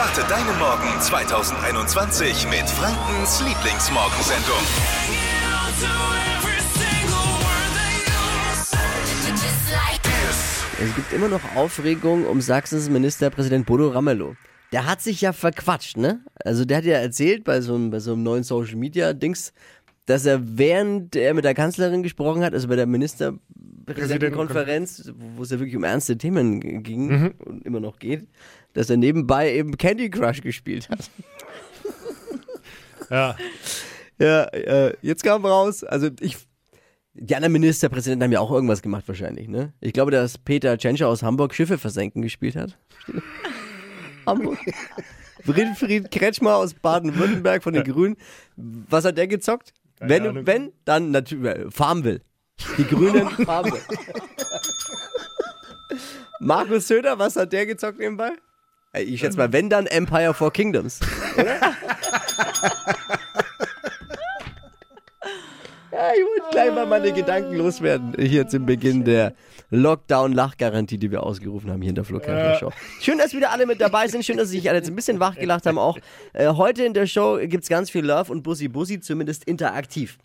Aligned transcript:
Starte 0.00 0.26
deinen 0.30 0.58
Morgen 0.58 0.98
2021 0.98 2.48
mit 2.48 2.66
Frankens 2.70 3.42
Lieblingsmorgensendung. 3.42 4.56
Es 10.80 10.94
gibt 10.96 11.12
immer 11.12 11.28
noch 11.28 11.54
Aufregung 11.54 12.24
um 12.24 12.40
Sachsens 12.40 12.88
Ministerpräsident 12.88 13.66
Bodo 13.66 13.88
Ramelow. 13.88 14.36
Der 14.72 14.86
hat 14.86 15.02
sich 15.02 15.20
ja 15.20 15.34
verquatscht, 15.34 15.98
ne? 15.98 16.24
Also 16.46 16.64
der 16.64 16.78
hat 16.78 16.84
ja 16.84 16.96
erzählt 16.96 17.44
bei 17.44 17.60
so 17.60 17.74
einem, 17.74 17.90
bei 17.90 18.00
so 18.00 18.14
einem 18.14 18.22
neuen 18.22 18.42
Social 18.42 18.76
Media 18.76 19.12
Dings, 19.12 19.52
dass 20.06 20.24
er 20.24 20.40
während 20.56 21.14
er 21.14 21.34
mit 21.34 21.44
der 21.44 21.52
Kanzlerin 21.52 22.02
gesprochen 22.02 22.42
hat, 22.42 22.54
also 22.54 22.68
bei 22.68 22.76
der 22.76 22.86
Ministerpräsidentenkonferenz, 23.86 25.12
wo 25.36 25.42
es 25.42 25.50
ja 25.50 25.58
wirklich 25.58 25.76
um 25.76 25.84
ernste 25.84 26.16
Themen 26.18 26.82
ging 26.82 27.32
und 27.38 27.64
immer 27.64 27.80
noch 27.80 27.98
geht, 27.98 28.26
dass 28.72 28.90
er 28.90 28.96
nebenbei 28.96 29.54
eben 29.54 29.76
Candy 29.76 30.10
Crush 30.10 30.42
gespielt 30.42 30.88
hat. 30.88 31.10
Ja. 33.10 33.36
Ja, 34.20 34.44
äh, 34.44 34.94
jetzt 35.00 35.24
kam 35.24 35.46
raus, 35.46 35.82
also 35.82 36.10
ich, 36.20 36.36
die 37.14 37.34
anderen 37.34 37.52
Ministerpräsidenten 37.52 38.24
haben 38.24 38.32
ja 38.32 38.40
auch 38.40 38.50
irgendwas 38.50 38.82
gemacht 38.82 39.08
wahrscheinlich, 39.08 39.48
ne? 39.48 39.72
Ich 39.80 39.94
glaube, 39.94 40.10
dass 40.10 40.36
Peter 40.36 40.76
Tschentscher 40.76 41.08
aus 41.08 41.22
Hamburg 41.22 41.54
Schiffe 41.54 41.78
versenken 41.78 42.20
gespielt 42.20 42.54
hat. 42.54 42.78
Hamburg. 44.26 44.58
Winfried 45.44 46.10
Kretschmer 46.10 46.56
aus 46.56 46.74
Baden-Württemberg 46.74 47.62
von 47.62 47.72
den 47.72 47.84
Grünen. 47.84 48.16
Was 48.56 49.06
hat 49.06 49.16
der 49.16 49.26
gezockt? 49.26 49.72
Wenn, 49.98 50.26
Ahnung. 50.26 50.46
wenn, 50.46 50.72
dann 50.84 51.10
natürlich 51.12 51.72
Farmville. 51.74 52.20
Die 52.78 52.84
Grünen 52.84 53.28
Farmville. 53.44 53.80
Markus 56.40 56.88
Söder, 56.88 57.18
was 57.18 57.36
hat 57.36 57.52
der 57.52 57.66
gezockt 57.66 57.98
nebenbei? 57.98 58.32
Ich 58.94 59.20
schätze 59.20 59.38
mal, 59.38 59.52
wenn 59.52 59.68
dann 59.70 59.86
Empire 59.86 60.34
for 60.34 60.52
Kingdoms. 60.52 61.00
Ja, 65.92 66.12
ich 66.14 66.22
wollte 66.22 66.50
gleich 66.52 66.74
mal 66.74 66.86
meine 66.86 67.12
Gedanken 67.12 67.56
loswerden. 67.56 68.14
Hier 68.18 68.46
zum 68.46 68.64
Beginn 68.64 69.04
der 69.04 69.34
Lockdown-Lachgarantie, 69.70 70.98
die 70.98 71.10
wir 71.10 71.22
ausgerufen 71.22 71.70
haben 71.70 71.80
hier 71.80 71.90
in 71.90 71.94
der 71.94 72.04
Flo 72.04 72.18
Kerschner 72.18 72.58
Show. 72.58 72.72
Schön, 73.00 73.18
dass 73.18 73.34
wieder 73.34 73.50
alle 73.52 73.66
mit 73.66 73.80
dabei 73.80 74.08
sind. 74.08 74.24
Schön, 74.24 74.36
dass 74.36 74.48
sich 74.50 74.68
alle 74.68 74.78
jetzt 74.78 74.88
ein 74.88 74.96
bisschen 74.96 75.20
wach 75.20 75.36
gelacht 75.36 75.66
haben 75.66 75.78
auch. 75.78 75.98
Äh, 76.32 76.48
heute 76.48 76.84
in 76.84 76.94
der 76.94 77.06
Show 77.06 77.38
gibt's 77.42 77.68
ganz 77.68 77.90
viel 77.90 78.04
Love 78.04 78.32
und 78.32 78.42
Bussi 78.42 78.68
Bussi, 78.68 79.00
zumindest 79.00 79.44
interaktiv. 79.44 80.18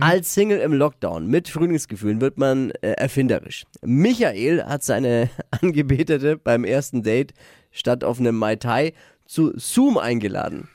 Als 0.00 0.34
Single 0.34 0.58
im 0.58 0.72
Lockdown 0.72 1.26
mit 1.28 1.48
Frühlingsgefühlen 1.48 2.20
wird 2.20 2.38
man 2.38 2.70
äh, 2.82 2.92
erfinderisch. 2.92 3.64
Michael 3.82 4.64
hat 4.64 4.82
seine 4.82 5.30
Angebetete 5.50 6.36
beim 6.36 6.64
ersten 6.64 7.02
Date 7.02 7.34
statt 7.70 8.02
auf 8.04 8.18
einem 8.18 8.36
Mai 8.36 8.56
Tai 8.56 8.92
zu 9.26 9.52
Zoom 9.56 9.98
eingeladen. 9.98 10.68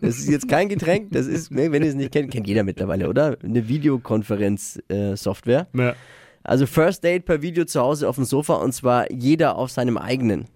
Das 0.00 0.18
ist 0.18 0.30
jetzt 0.30 0.48
kein 0.48 0.70
Getränk, 0.70 1.10
das 1.10 1.26
ist, 1.26 1.50
ne, 1.50 1.72
wenn 1.72 1.82
ihr 1.82 1.90
es 1.90 1.94
nicht 1.94 2.10
kennt, 2.10 2.30
kennt 2.30 2.46
jeder 2.46 2.64
mittlerweile, 2.64 3.06
oder? 3.06 3.36
Eine 3.42 3.68
Videokonferenz-Software. 3.68 5.66
ja. 5.74 5.94
Also 6.42 6.66
First 6.66 7.04
Date 7.04 7.24
per 7.24 7.42
Video 7.42 7.64
zu 7.64 7.80
Hause 7.80 8.08
auf 8.08 8.16
dem 8.16 8.24
Sofa 8.24 8.54
und 8.54 8.72
zwar 8.72 9.10
jeder 9.12 9.56
auf 9.56 9.70
seinem 9.70 9.98
eigenen. 9.98 10.46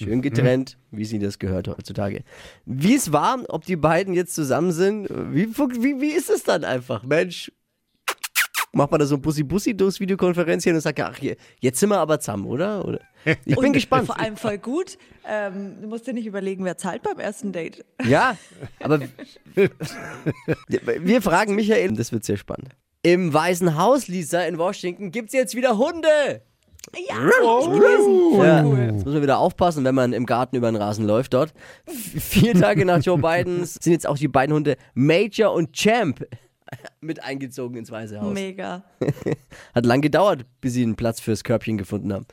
Schön 0.00 0.22
getrennt, 0.22 0.78
wie 0.92 1.04
sie 1.04 1.18
das 1.18 1.40
gehört 1.40 1.66
heutzutage. 1.66 2.22
Wie 2.64 2.94
es 2.94 3.12
war, 3.12 3.38
ob 3.48 3.64
die 3.64 3.76
beiden 3.76 4.14
jetzt 4.14 4.34
zusammen 4.34 4.70
sind, 4.70 5.08
wie, 5.10 5.48
wie, 5.48 6.00
wie 6.00 6.12
ist 6.12 6.30
es 6.30 6.44
dann 6.44 6.62
einfach? 6.62 7.02
Mensch, 7.02 7.50
macht 8.72 8.90
man 8.90 9.00
da 9.00 9.06
so 9.06 9.16
ein 9.16 9.22
Bussi-Bussi 9.22 9.76
durchs 9.76 9.98
Videokonferenzchen 9.98 10.74
und 10.74 10.80
sagt, 10.80 11.00
ach, 11.00 11.16
hier, 11.16 11.36
jetzt 11.60 11.80
sind 11.80 11.88
wir 11.88 11.98
aber 11.98 12.20
zusammen, 12.20 12.46
oder? 12.46 12.84
oder? 12.84 13.00
Ich 13.44 13.56
bin 13.56 13.66
Und 13.66 13.72
gespannt. 13.72 14.06
Vor 14.06 14.20
allem 14.20 14.36
voll 14.36 14.58
gut. 14.58 14.98
Ähm, 15.26 15.82
du 15.82 15.88
musst 15.88 16.06
dir 16.06 16.14
nicht 16.14 16.26
überlegen, 16.26 16.64
wer 16.64 16.76
zahlt 16.76 17.02
beim 17.02 17.18
ersten 17.18 17.52
Date. 17.52 17.84
Ja, 18.06 18.36
aber 18.80 19.00
wir 20.68 21.22
fragen 21.22 21.54
Michael, 21.54 21.92
das 21.92 22.12
wird 22.12 22.24
sehr 22.24 22.36
spannend. 22.36 22.76
Im 23.02 23.32
Weißen 23.32 23.76
Haus, 23.76 24.08
Lisa, 24.08 24.42
in 24.42 24.58
Washington, 24.58 25.10
gibt's 25.10 25.32
jetzt 25.32 25.54
wieder 25.54 25.78
Hunde. 25.78 26.42
Ja. 27.08 27.30
Voll 27.40 28.46
Ja, 28.46 28.64
cool. 28.64 28.78
Jetzt 28.78 29.04
muss 29.04 29.14
man 29.14 29.22
wieder 29.22 29.38
aufpassen, 29.38 29.84
wenn 29.84 29.94
man 29.94 30.12
im 30.12 30.26
Garten 30.26 30.56
über 30.56 30.70
den 30.70 30.76
Rasen 30.76 31.06
läuft 31.06 31.34
dort. 31.34 31.52
Vier 31.86 32.54
Tage 32.54 32.84
nach 32.84 33.02
Joe 33.02 33.18
Bidens 33.22 33.74
sind 33.74 33.92
jetzt 33.92 34.06
auch 34.06 34.16
die 34.16 34.28
beiden 34.28 34.54
Hunde 34.54 34.76
Major 34.94 35.52
und 35.52 35.72
Champ 35.74 36.24
mit 37.00 37.22
eingezogen 37.22 37.76
ins 37.76 37.90
Weiße 37.90 38.20
Haus. 38.20 38.32
Mega. 38.34 38.84
Hat 39.74 39.86
lang 39.86 40.00
gedauert, 40.00 40.44
bis 40.60 40.74
sie 40.74 40.82
einen 40.82 40.96
Platz 40.96 41.20
fürs 41.20 41.44
Körbchen 41.44 41.78
gefunden 41.78 42.12
haben. 42.12 42.26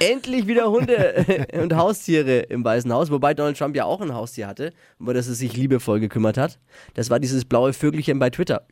Endlich 0.00 0.46
wieder 0.46 0.70
Hunde 0.70 1.46
und 1.62 1.74
Haustiere 1.74 2.40
im 2.40 2.62
Weißen 2.62 2.92
Haus, 2.92 3.10
wobei 3.10 3.32
Donald 3.32 3.56
Trump 3.56 3.74
ja 3.74 3.84
auch 3.86 4.02
ein 4.02 4.12
Haustier 4.14 4.46
hatte, 4.46 4.74
über 5.00 5.14
das 5.14 5.28
er 5.28 5.34
sich 5.34 5.56
liebevoll 5.56 5.98
gekümmert 5.98 6.36
hat. 6.36 6.58
Das 6.94 7.08
war 7.08 7.18
dieses 7.18 7.46
blaue 7.46 7.72
Vögelchen 7.72 8.18
bei 8.18 8.28
Twitter. 8.28 8.66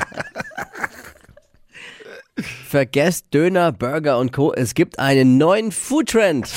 Vergesst 2.67 3.27
Döner, 3.33 3.71
Burger 3.71 4.19
und 4.19 4.33
Co. 4.33 4.51
Es 4.51 4.73
gibt 4.73 4.99
einen 4.99 5.37
neuen 5.37 5.71
Foodtrend. 5.71 6.51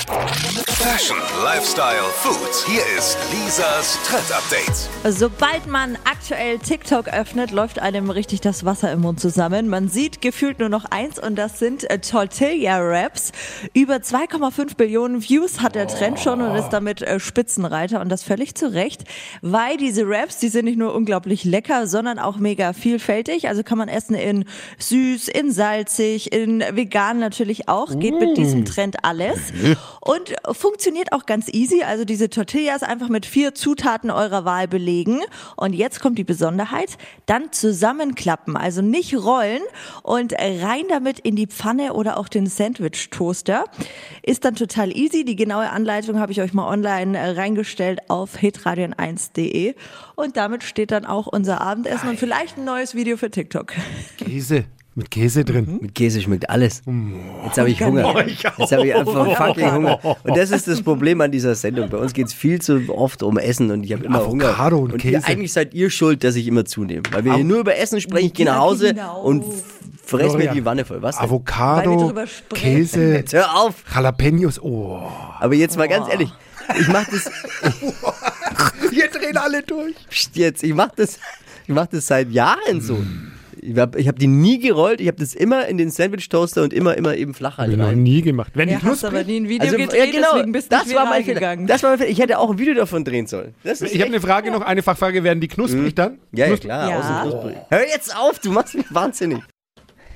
Fashion, 0.80 1.16
Lifestyle, 1.42 2.04
Food. 2.22 2.54
Hier 2.68 2.82
ist 2.96 3.18
Lisas 3.32 3.98
Trend 4.04 4.30
Update. 4.30 4.88
Sobald 5.12 5.66
man 5.66 5.98
aktuell 6.04 6.60
TikTok 6.60 7.08
öffnet, 7.08 7.50
läuft 7.50 7.80
einem 7.80 8.10
richtig 8.10 8.42
das 8.42 8.64
Wasser 8.64 8.92
im 8.92 9.00
Mund 9.00 9.18
zusammen. 9.18 9.68
Man 9.68 9.88
sieht 9.88 10.22
gefühlt 10.22 10.60
nur 10.60 10.68
noch 10.68 10.84
eins 10.84 11.18
und 11.18 11.34
das 11.34 11.58
sind 11.58 11.90
äh, 11.90 11.98
Tortilla-Wraps. 11.98 13.32
Über 13.74 13.96
2,5 13.96 14.76
Billionen 14.76 15.20
Views 15.20 15.62
hat 15.62 15.74
der 15.74 15.88
Trend 15.88 16.20
schon 16.20 16.40
und 16.42 16.54
ist 16.54 16.68
damit 16.68 17.02
äh, 17.02 17.18
Spitzenreiter 17.18 18.00
und 18.00 18.08
das 18.08 18.22
völlig 18.22 18.54
zu 18.54 18.72
Recht, 18.72 19.02
weil 19.42 19.78
diese 19.78 20.08
Wraps, 20.08 20.38
die 20.38 20.48
sind 20.48 20.66
nicht 20.66 20.78
nur 20.78 20.94
unglaublich 20.94 21.42
lecker, 21.42 21.88
sondern 21.88 22.20
auch 22.20 22.36
mega 22.36 22.72
vielfältig. 22.72 23.48
Also 23.48 23.64
kann 23.64 23.78
man 23.78 23.88
essen 23.88 24.14
in 24.14 24.44
süß, 24.78 25.26
in 25.26 25.50
salzig, 25.50 26.32
in 26.32 26.60
vegan 26.60 27.18
natürlich 27.18 27.68
auch. 27.68 27.98
Geht 27.98 28.20
mit 28.20 28.36
diesem 28.36 28.64
Trend 28.64 28.98
alles. 29.02 29.38
Und 30.00 30.36
funktioniert 30.68 31.12
auch 31.12 31.24
ganz 31.24 31.48
easy. 31.48 31.82
Also 31.82 32.04
diese 32.04 32.28
Tortillas 32.28 32.82
einfach 32.82 33.08
mit 33.08 33.24
vier 33.24 33.54
Zutaten 33.54 34.10
eurer 34.10 34.44
Wahl 34.44 34.68
belegen. 34.68 35.20
Und 35.56 35.72
jetzt 35.72 35.98
kommt 36.00 36.18
die 36.18 36.24
Besonderheit. 36.24 36.98
Dann 37.24 37.52
zusammenklappen. 37.52 38.54
Also 38.54 38.82
nicht 38.82 39.16
rollen 39.16 39.62
und 40.02 40.34
rein 40.34 40.84
damit 40.90 41.20
in 41.20 41.36
die 41.36 41.46
Pfanne 41.46 41.94
oder 41.94 42.18
auch 42.18 42.28
den 42.28 42.46
Sandwich-Toaster. 42.46 43.64
Ist 44.22 44.44
dann 44.44 44.56
total 44.56 44.94
easy. 44.94 45.24
Die 45.24 45.36
genaue 45.36 45.70
Anleitung 45.70 46.20
habe 46.20 46.32
ich 46.32 46.42
euch 46.42 46.52
mal 46.52 46.70
online 46.70 47.16
äh, 47.16 47.30
reingestellt 47.30 48.00
auf 48.10 48.36
hitradion1.de. 48.36 49.74
Und 50.16 50.36
damit 50.36 50.64
steht 50.64 50.90
dann 50.90 51.06
auch 51.06 51.26
unser 51.26 51.62
Abendessen 51.62 52.10
und 52.10 52.18
vielleicht 52.18 52.58
ein 52.58 52.64
neues 52.64 52.94
Video 52.94 53.16
für 53.16 53.30
TikTok. 53.30 53.72
Käse. 54.18 54.66
Mit 54.98 55.12
Käse 55.12 55.44
drin. 55.44 55.78
Mit 55.80 55.94
Käse 55.94 56.20
schmeckt 56.20 56.50
alles. 56.50 56.82
Jetzt 57.44 57.56
habe 57.56 57.70
ich 57.70 57.80
Hunger. 57.80 58.12
Oh, 58.16 58.18
ich 58.18 58.42
Jetzt 58.42 58.72
habe 58.72 58.84
ich 58.84 58.92
einfach 58.92 59.36
fucking 59.36 59.72
Hunger. 59.72 60.00
Und 60.02 60.36
das 60.36 60.50
ist 60.50 60.66
das 60.66 60.82
Problem 60.82 61.20
an 61.20 61.30
dieser 61.30 61.54
Sendung. 61.54 61.88
Bei 61.88 61.98
uns 61.98 62.12
geht 62.12 62.26
es 62.26 62.34
viel 62.34 62.60
zu 62.60 62.82
oft 62.88 63.22
um 63.22 63.38
Essen 63.38 63.70
und 63.70 63.84
ich 63.84 63.92
habe 63.92 64.04
immer 64.04 64.18
Avocado 64.18 64.78
Hunger. 64.78 64.94
und 64.94 65.04
ihr, 65.04 65.12
Käse. 65.12 65.26
eigentlich 65.28 65.52
seid 65.52 65.72
ihr 65.72 65.90
schuld, 65.90 66.24
dass 66.24 66.34
ich 66.34 66.48
immer 66.48 66.64
zunehme. 66.64 67.04
Weil 67.12 67.24
wir 67.24 67.36
hier 67.36 67.44
nur 67.44 67.60
über 67.60 67.76
Essen 67.76 68.00
sprechen. 68.00 68.26
Ich 68.26 68.34
gehe 68.34 68.46
nach 68.46 68.58
Hause 68.58 68.92
genau. 68.92 69.20
und 69.22 69.44
fress 70.04 70.34
mir 70.34 70.50
die 70.50 70.64
Wanne 70.64 70.84
voll. 70.84 71.00
Was 71.00 71.16
denn? 71.16 71.26
Avocado. 71.26 72.12
Käse, 72.52 73.14
Jetzt 73.18 73.34
hör 73.34 73.56
auf. 73.56 73.76
Jalapenos. 73.94 74.60
Oh. 74.60 75.00
Aber 75.38 75.54
jetzt 75.54 75.76
mal 75.76 75.86
ganz 75.86 76.08
ehrlich. 76.08 76.32
Ich 76.76 76.88
mache 76.88 77.12
das 77.12 77.30
Wir 78.90 79.08
drehen 79.10 79.36
alle 79.36 79.62
durch. 79.62 79.94
Psst, 80.10 80.34
jetzt. 80.34 80.64
Ich 80.64 80.74
mache 80.74 80.92
das. 80.96 81.20
Ich 81.68 81.74
mache 81.74 81.90
das 81.92 82.08
seit 82.08 82.32
Jahren 82.32 82.80
so. 82.80 82.98
Ich 83.62 83.76
habe 83.76 83.98
ich 84.00 84.08
hab 84.08 84.18
die 84.18 84.26
nie 84.26 84.58
gerollt. 84.58 85.00
Ich 85.00 85.08
habe 85.08 85.18
das 85.18 85.34
immer 85.34 85.66
in 85.66 85.78
den 85.78 85.90
Sandwich-Toaster 85.90 86.62
und 86.62 86.72
immer, 86.72 86.96
immer 86.96 87.16
eben 87.16 87.34
flach 87.34 87.58
Hab 87.58 87.66
halt 87.68 87.76
noch 87.76 87.86
rein. 87.86 88.02
nie 88.02 88.22
gemacht. 88.22 88.52
Wenn 88.54 88.68
Ja, 88.68 88.78
die 88.78 88.84
hast 88.86 89.04
aber 89.04 89.16
knusprig. 89.22 89.26
nie 89.26 89.40
ein 89.40 89.48
Video 89.48 89.64
Also, 89.66 89.76
gedreht, 89.76 89.98
ja, 90.06 90.12
genau, 90.12 90.28
deswegen 90.34 90.52
bist 90.52 90.72
du 90.72 90.76
das 90.76 90.86
nicht 90.86 90.96
war 90.96 91.04
mein 91.06 91.24
Fehler. 91.24 91.34
gegangen. 91.40 91.66
Das 91.66 91.82
war 91.82 91.90
mein 91.90 91.98
Fehler. 91.98 92.10
Ich 92.10 92.18
hätte 92.20 92.38
auch 92.38 92.50
ein 92.50 92.58
Video 92.58 92.74
davon 92.74 93.04
drehen 93.04 93.26
sollen. 93.26 93.54
Das 93.64 93.80
ist 93.80 93.94
Ich 93.94 94.00
habe 94.00 94.10
eine 94.10 94.20
Frage 94.20 94.50
noch, 94.50 94.62
eine 94.62 94.82
Fachfrage. 94.82 95.24
Werden 95.24 95.40
die 95.40 95.48
knusprig 95.48 95.94
dann? 95.94 96.12
Mhm. 96.12 96.18
Ja, 96.32 96.46
ja 96.46 96.52
Knusp- 96.54 96.60
klar. 96.60 96.90
Ja. 96.90 96.98
außen 96.98 97.30
knusprig. 97.30 97.56
Hör 97.70 97.80
jetzt 97.86 98.16
auf, 98.16 98.38
du 98.38 98.50
machst 98.52 98.74
mich 98.74 98.86
wahnsinnig. 98.94 99.38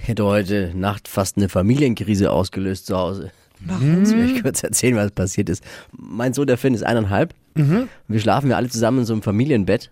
Ich 0.02 0.08
hätte 0.08 0.24
heute 0.24 0.72
Nacht 0.74 1.06
fast 1.08 1.36
eine 1.36 1.48
Familienkrise 1.48 2.30
ausgelöst 2.30 2.86
zu 2.86 2.96
Hause. 2.96 3.30
Warum? 3.64 3.98
Jetzt 4.00 4.16
will 4.16 4.34
ich 4.34 4.42
kurz 4.42 4.62
erzählen, 4.64 4.96
was 4.96 5.12
passiert 5.12 5.48
ist. 5.48 5.62
Mein 5.96 6.32
Sohn, 6.34 6.48
der 6.48 6.58
Finn, 6.58 6.74
ist 6.74 6.82
eineinhalb. 6.82 7.34
Wir 7.54 8.20
schlafen 8.20 8.50
ja 8.50 8.56
alle 8.56 8.68
zusammen 8.68 9.00
in 9.00 9.04
so 9.04 9.12
einem 9.12 9.22
Familienbett. 9.22 9.90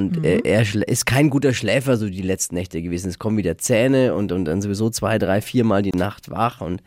Und 0.00 0.24
er, 0.24 0.44
er 0.44 0.64
schl- 0.64 0.82
ist 0.82 1.06
kein 1.06 1.30
guter 1.30 1.52
Schläfer 1.54 1.96
so 1.96 2.08
die 2.08 2.22
letzten 2.22 2.54
Nächte 2.54 2.80
gewesen. 2.82 3.08
Es 3.08 3.18
kommen 3.18 3.36
wieder 3.36 3.58
Zähne 3.58 4.14
und, 4.14 4.32
und 4.32 4.44
dann 4.46 4.62
sowieso 4.62 4.90
zwei, 4.90 5.18
drei, 5.18 5.40
viermal 5.40 5.82
die 5.82 5.90
Nacht 5.96 6.30
wach. 6.30 6.60
Und 6.60 6.82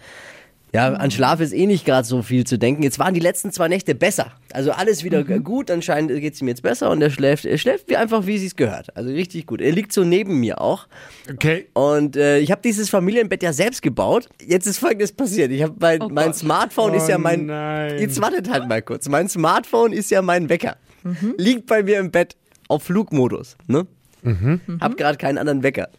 Ja, 0.74 0.92
an 0.94 1.12
Schlaf 1.12 1.39
ist 1.39 1.54
eh 1.54 1.68
nicht 1.68 1.86
gerade 1.86 2.07
so 2.07 2.24
viel 2.24 2.45
zu 2.45 2.57
denken. 2.57 2.81
Jetzt 2.81 2.98
waren 2.98 3.13
die 3.13 3.19
letzten 3.19 3.51
zwei 3.51 3.68
Nächte 3.68 3.94
besser. 3.94 4.31
Also 4.51 4.71
alles 4.71 5.04
wieder 5.04 5.24
gut. 5.24 5.69
Anscheinend 5.69 6.10
geht 6.19 6.33
es 6.33 6.42
ihm 6.42 6.48
jetzt 6.48 6.63
besser 6.63 6.89
und 6.89 7.00
er 7.04 7.12
schläft, 7.12 7.45
er 7.45 7.60
schläft 7.60 7.89
wie 7.89 7.95
einfach, 7.98 8.25
wie 8.25 8.44
es 8.44 8.56
gehört. 8.56 8.95
Also 8.98 9.12
richtig 9.12 9.45
gut. 9.45 9.62
Er 9.62 9.71
liegt 9.71 9.94
so 9.94 10.04
neben 10.04 10.39
mir 10.39 10.60
auch. 10.62 10.88
Okay. 11.31 11.68
Und 11.74 12.15
äh, 12.15 12.39
ich 12.39 12.50
habe 12.51 12.62
dieses 12.63 12.89
Familienbett 12.89 13.44
ja 13.44 13.54
selbst 13.54 13.83
gebaut. 13.83 14.27
Jetzt 14.44 14.65
ist 14.65 14.80
folgendes 14.80 15.12
passiert. 15.12 15.51
Ich 15.51 15.62
habe 15.62 15.75
mein, 15.80 16.00
mein 16.12 16.33
Smartphone 16.33 16.95
ist 16.95 17.07
ja 17.07 17.18
Oh 17.18 17.19
mein. 17.19 17.45
nein. 17.45 18.00
Jetzt 18.00 18.19
wartet 18.19 18.50
halt 18.50 18.68
mal 18.68 18.81
kurz. 18.81 19.07
Mein 19.07 19.30
Smartphone 19.30 19.94
ist 19.94 20.10
ja 20.10 20.24
mein 20.24 20.50
Wecker. 20.50 20.75
Liegt 21.38 21.68
bei 21.68 21.83
mir 21.83 22.00
im 22.00 22.12
Bett 22.12 22.36
auf 22.74 22.84
Flugmodus. 22.84 23.56
Ne? 23.68 23.86
Hab 24.80 24.96
gerade 24.96 25.18
keinen 25.18 25.38
anderen 25.38 25.64
Wecker. 25.64 25.90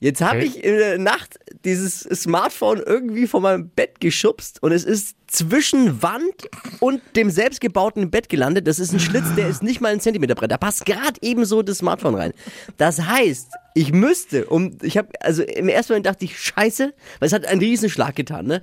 Jetzt 0.00 0.22
habe 0.22 0.38
Okay. 0.38 0.46
ich 0.46 0.64
in 0.64 0.78
der 0.78 0.96
Nacht 0.98 1.38
dieses 1.66 2.00
Smartphone 2.00 2.78
irgendwie 2.84 3.26
von 3.26 3.42
meinem 3.42 3.68
Bett 3.68 4.00
geschubst 4.00 4.62
und 4.62 4.72
es 4.72 4.84
ist 4.84 5.16
zwischen 5.26 6.00
Wand 6.02 6.48
und 6.80 7.02
dem 7.14 7.28
selbstgebauten 7.28 8.10
Bett 8.10 8.30
gelandet. 8.30 8.66
Das 8.66 8.78
ist 8.78 8.94
ein 8.94 9.00
Schlitz, 9.00 9.26
der 9.36 9.48
ist 9.48 9.62
nicht 9.62 9.82
mal 9.82 9.92
ein 9.92 10.00
Zentimeter 10.00 10.34
breit. 10.34 10.50
Da 10.50 10.56
passt 10.56 10.86
gerade 10.86 11.18
ebenso 11.20 11.60
das 11.62 11.78
Smartphone 11.78 12.14
rein. 12.14 12.32
Das 12.78 13.02
heißt, 13.02 13.50
ich 13.74 13.92
müsste, 13.92 14.46
um, 14.46 14.78
ich 14.80 14.96
habe, 14.96 15.08
also 15.20 15.42
im 15.42 15.68
ersten 15.68 15.92
Moment 15.92 16.06
dachte 16.06 16.24
ich, 16.24 16.38
scheiße, 16.40 16.94
weil 17.18 17.26
es 17.26 17.34
hat 17.34 17.44
einen 17.44 17.60
Riesenschlag 17.60 18.16
getan, 18.16 18.46
ne? 18.46 18.62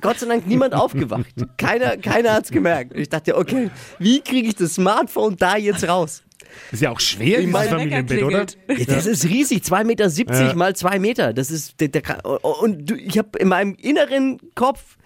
Gott 0.00 0.18
sei 0.18 0.26
Dank 0.26 0.48
niemand 0.48 0.74
aufgewacht. 0.74 1.26
Keiner, 1.58 1.96
keiner 1.96 2.32
hat's 2.32 2.50
gemerkt. 2.50 2.92
Ich 2.96 3.08
dachte, 3.08 3.36
okay, 3.36 3.70
wie 4.00 4.20
kriege 4.20 4.48
ich 4.48 4.56
das 4.56 4.74
Smartphone 4.74 5.36
da 5.36 5.56
jetzt 5.56 5.86
raus? 5.86 6.24
Ist 6.72 6.82
ja 6.82 6.90
auch 6.90 7.00
schwer, 7.00 7.38
dieses 7.38 7.52
mein 7.52 7.68
Familienbett, 7.68 8.22
oder? 8.22 8.46
Ja, 8.68 8.84
das 8.86 9.06
ist 9.06 9.24
riesig, 9.24 9.62
2,70 9.62 9.84
Meter 9.84 10.46
Ja. 10.46 10.54
mal 10.54 10.74
2 10.76 10.98
Meter. 10.98 11.32
Das 11.32 11.50
ist 11.50 11.80
der, 11.80 11.88
der, 11.88 12.02
und 12.42 12.90
ich 12.90 13.18
habe 13.18 13.38
in 13.38 13.48
meinem 13.48 13.74
inneren 13.80 14.38
Kopf 14.54 14.96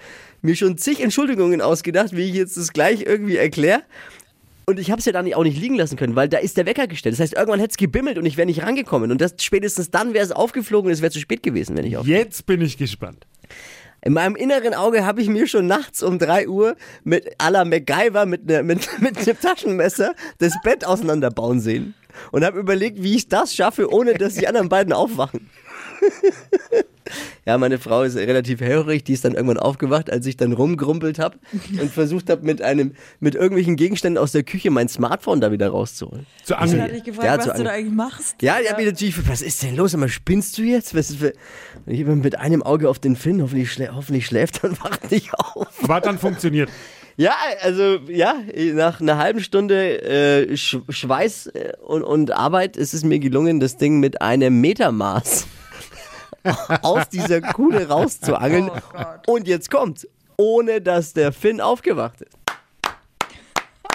mir 0.42 0.56
schon 0.56 0.78
zig 0.78 1.00
Entschuldigungen 1.00 1.60
ausgedacht, 1.60 2.16
wie 2.16 2.22
ich 2.28 2.34
jetzt 2.34 2.56
das 2.56 2.72
gleich 2.72 3.02
irgendwie 3.02 3.36
erkläre. 3.36 3.82
Und 4.66 4.78
ich 4.78 4.90
habe 4.90 5.00
es 5.00 5.04
ja 5.04 5.12
dann 5.12 5.32
auch 5.34 5.42
nicht 5.42 5.58
liegen 5.60 5.74
lassen 5.74 5.96
können, 5.96 6.14
weil 6.14 6.28
da 6.28 6.38
ist 6.38 6.56
der 6.56 6.64
Wecker 6.64 6.86
gestellt. 6.86 7.14
Das 7.14 7.20
heißt, 7.20 7.34
irgendwann 7.34 7.58
hätte 7.58 7.72
es 7.72 7.76
gebimmelt 7.76 8.18
und 8.18 8.26
ich 8.26 8.36
wäre 8.36 8.46
nicht 8.46 8.62
rangekommen. 8.62 9.10
Und 9.10 9.20
das 9.20 9.34
spätestens 9.40 9.90
dann 9.90 10.14
wäre 10.14 10.24
es 10.24 10.30
aufgeflogen 10.30 10.86
und 10.86 10.92
es 10.92 11.02
wäre 11.02 11.10
zu 11.10 11.18
spät 11.18 11.42
gewesen, 11.42 11.76
wenn 11.76 11.84
ich 11.84 11.96
auf. 11.96 12.06
Jetzt 12.06 12.46
bin 12.46 12.60
ich 12.60 12.78
gespannt. 12.78 13.26
In 14.02 14.14
meinem 14.14 14.34
inneren 14.36 14.72
Auge 14.74 15.04
habe 15.04 15.20
ich 15.20 15.28
mir 15.28 15.46
schon 15.46 15.66
nachts 15.66 16.02
um 16.02 16.18
3 16.18 16.48
Uhr 16.48 16.76
mit 17.04 17.38
à 17.38 17.50
la 17.50 17.64
MacGyver 17.64 18.24
mit, 18.26 18.46
ne, 18.46 18.62
mit, 18.62 18.88
mit 19.00 19.18
einem 19.18 19.38
Taschenmesser 19.40 20.14
das 20.38 20.54
Bett 20.62 20.84
auseinanderbauen 20.84 21.60
sehen. 21.60 21.94
Und 22.32 22.44
habe 22.44 22.58
überlegt, 22.58 23.02
wie 23.02 23.16
ich 23.16 23.28
das 23.28 23.54
schaffe, 23.54 23.92
ohne 23.92 24.14
dass 24.14 24.34
die 24.34 24.48
anderen 24.48 24.68
beiden 24.68 24.92
aufwachen. 24.92 25.48
ja, 27.46 27.58
meine 27.58 27.78
Frau 27.78 28.02
ist 28.02 28.16
relativ 28.16 28.60
hellhörig, 28.60 29.04
die 29.04 29.12
ist 29.12 29.24
dann 29.24 29.34
irgendwann 29.34 29.58
aufgewacht, 29.58 30.10
als 30.10 30.26
ich 30.26 30.36
dann 30.36 30.52
rumgrumpelt 30.52 31.18
habe 31.18 31.38
und 31.80 31.90
versucht 31.92 32.30
habe, 32.30 32.44
mit 32.44 32.62
einem, 32.62 32.94
mit 33.20 33.34
irgendwelchen 33.34 33.76
Gegenständen 33.76 34.22
aus 34.22 34.32
der 34.32 34.42
Küche 34.42 34.70
mein 34.70 34.88
Smartphone 34.88 35.40
da 35.40 35.52
wieder 35.52 35.68
rauszuholen. 35.68 36.26
Zu 36.42 36.54
Ich 36.54 36.60
hatte 36.60 36.72
Angeln. 36.72 36.94
dich 36.94 37.04
gefragt, 37.04 37.26
Ja, 37.26 37.38
was 37.38 37.44
zu 37.44 37.52
du 37.54 37.64
da 37.64 37.70
eigentlich 37.70 37.94
machst. 37.94 38.42
Ja, 38.42 38.58
ich 38.62 38.70
habe 38.70 38.82
mich 38.82 38.90
natürlich, 38.92 39.28
was 39.28 39.42
ist 39.42 39.62
denn 39.62 39.76
los? 39.76 39.94
Aber 39.94 40.08
spinnst 40.08 40.56
du 40.58 40.62
jetzt? 40.62 40.94
Was 40.94 41.10
ist 41.10 41.18
für, 41.18 41.32
ich 41.86 42.04
bin 42.04 42.20
mit 42.20 42.38
einem 42.38 42.62
Auge 42.62 42.88
auf 42.88 42.98
den 42.98 43.16
Finn, 43.16 43.42
hoffentlich, 43.42 43.72
schlä 43.72 43.88
hoffentlich 43.94 44.26
schläft 44.26 44.62
er 44.62 44.70
und 44.70 44.82
wacht 44.82 45.10
nicht 45.10 45.32
auf. 45.34 45.68
Hat 45.88 46.06
dann 46.06 46.18
funktioniert. 46.18 46.70
Ja, 47.16 47.34
also 47.60 47.96
ja, 48.08 48.34
nach 48.72 49.00
einer 49.02 49.18
halben 49.18 49.40
Stunde 49.40 50.00
äh, 50.00 50.56
Sch 50.56 50.78
Schweiß 50.88 51.48
äh, 51.48 51.72
und, 51.84 52.02
und 52.02 52.30
Arbeit 52.30 52.78
ist 52.78 52.94
es 52.94 53.04
mir 53.04 53.18
gelungen, 53.18 53.60
das 53.60 53.76
Ding 53.76 54.00
mit 54.00 54.22
einem 54.22 54.62
Metermaß 54.62 55.46
aus 56.82 57.10
dieser 57.10 57.42
Kuhle 57.42 57.88
rauszuangeln. 57.88 58.70
und 59.26 59.46
jetzt 59.48 59.70
kommt's, 59.70 60.08
ohne 60.38 60.80
dass 60.80 61.12
der 61.12 61.32
Finn 61.32 61.60
aufgewacht 61.60 62.22
ist. 62.22 62.39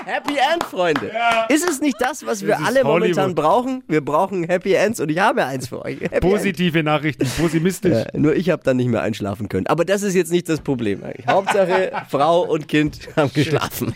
Happy 0.06 0.34
End, 0.34 0.64
Freunde. 0.64 1.12
Ist 1.50 1.68
es 1.68 1.82
nicht 1.82 2.00
das, 2.00 2.24
was 2.28 2.46
wir 2.46 2.60
alle 2.60 2.84
momentan 2.84 3.24
Hollywood. 3.24 3.36
brauchen? 3.36 3.84
Wir 3.88 4.06
brauchen 4.06 4.44
Happy 4.44 4.74
Ends 4.74 5.00
und 5.00 5.10
ich 5.10 5.18
habe 5.18 5.44
eins 5.46 5.68
für 5.68 5.84
euch. 5.84 6.00
Happy 6.00 6.14
End. 6.14 6.22
Positive 6.22 6.84
Nachrichten, 6.84 7.28
pessimistisch. 7.28 8.06
Ja, 8.14 8.20
nur 8.20 8.36
ich 8.36 8.52
habe 8.52 8.62
dann 8.64 8.78
nicht 8.78 8.90
mehr 8.90 9.02
einschlafen 9.02 9.50
können. 9.50 9.66
Aber 9.66 9.84
das 9.84 10.04
ist 10.04 10.14
jetzt 10.14 10.32
nicht 10.32 10.48
das 10.48 10.62
Problem. 10.62 11.04
eigentlich. 11.04 11.26
Hauptsache, 11.26 11.92
Frau 12.10 12.42
und 12.44 12.68
Kind 12.68 13.00
haben 13.16 13.34
geschlafen. 13.34 13.96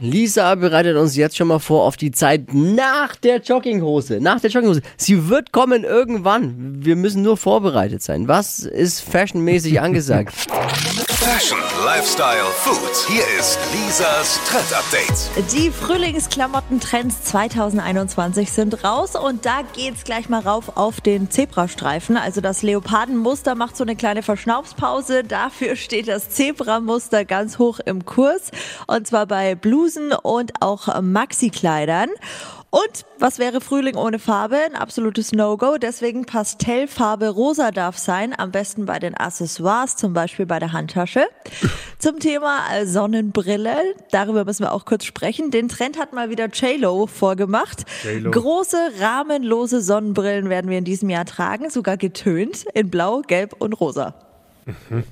Lisa 0.00 0.56
bereitet 0.56 0.96
uns 0.96 1.14
jetzt 1.14 1.36
schon 1.36 1.46
mal 1.48 1.60
vor 1.60 1.84
auf 1.84 1.96
die 1.96 2.10
Zeit 2.10 2.52
nach 2.52 3.14
der 3.14 3.36
Jogginghose. 3.40 4.18
Nach 4.20 4.40
der 4.40 4.50
Jogginghose. 4.50 4.82
Sie 4.96 5.28
wird 5.28 5.52
kommen 5.52 5.84
irgendwann. 5.84 6.84
Wir 6.84 6.96
müssen 6.96 7.22
nur 7.22 7.36
vorbereitet 7.36 8.02
sein. 8.02 8.26
Was 8.26 8.58
ist 8.58 9.00
fashionmäßig 9.02 9.80
angesagt? 9.80 10.34
Fashion, 11.20 11.58
Lifestyle, 11.84 12.44
Food. 12.58 13.08
Hier 13.08 13.24
ist 13.40 13.58
Lisas 13.72 14.38
Trend 14.48 14.72
Update. 14.72 15.52
Die 15.52 15.72
Frühlingsklamotten-Trends 15.72 17.24
2021 17.24 18.52
sind 18.52 18.84
raus 18.84 19.16
und 19.16 19.44
da 19.44 19.62
geht's 19.74 20.04
gleich 20.04 20.28
mal 20.28 20.38
rauf 20.40 20.76
auf 20.76 21.00
den 21.00 21.28
Zebrastreifen. 21.28 22.16
Also 22.16 22.40
das 22.40 22.62
Leopardenmuster 22.62 23.56
macht 23.56 23.76
so 23.76 23.82
eine 23.82 23.96
kleine 23.96 24.22
Verschnaufspause. 24.22 25.24
Dafür 25.24 25.74
steht 25.74 26.06
das 26.06 26.30
Zebramuster 26.30 27.24
ganz 27.24 27.58
hoch 27.58 27.80
im 27.84 28.04
Kurs 28.04 28.52
und 28.86 29.08
zwar 29.08 29.26
bei 29.26 29.56
Blusen 29.56 30.12
und 30.12 30.52
auch 30.62 31.02
Maxi-Kleidern. 31.02 32.10
Und 32.70 33.06
was 33.18 33.38
wäre 33.38 33.62
Frühling 33.62 33.96
ohne 33.96 34.18
Farbe? 34.18 34.56
Ein 34.56 34.74
absolutes 34.74 35.32
No-Go. 35.32 35.78
Deswegen 35.78 36.26
Pastellfarbe 36.26 37.28
rosa 37.28 37.70
darf 37.70 37.96
sein. 37.96 38.38
Am 38.38 38.50
besten 38.50 38.84
bei 38.84 38.98
den 38.98 39.14
Accessoires, 39.14 39.96
zum 39.96 40.12
Beispiel 40.12 40.44
bei 40.44 40.58
der 40.58 40.72
Handtasche. 40.72 41.26
Zum 41.98 42.20
Thema 42.20 42.58
äh, 42.74 42.84
Sonnenbrille. 42.84 43.74
Darüber 44.10 44.44
müssen 44.44 44.64
wir 44.64 44.72
auch 44.72 44.84
kurz 44.84 45.04
sprechen. 45.04 45.50
Den 45.50 45.68
Trend 45.68 45.98
hat 45.98 46.12
mal 46.12 46.28
wieder 46.28 46.48
JLo 46.48 47.06
vorgemacht. 47.06 47.84
J.Lo. 48.04 48.30
Große, 48.32 48.76
rahmenlose 49.00 49.80
Sonnenbrillen 49.80 50.50
werden 50.50 50.70
wir 50.70 50.78
in 50.78 50.84
diesem 50.84 51.08
Jahr 51.08 51.24
tragen. 51.24 51.70
Sogar 51.70 51.96
getönt 51.96 52.66
in 52.74 52.90
blau, 52.90 53.22
gelb 53.22 53.54
und 53.58 53.72
rosa. 53.72 54.27